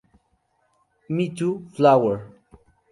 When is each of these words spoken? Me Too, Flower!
Me 1.09 1.29
Too, 1.29 1.67
Flower! 1.75 2.17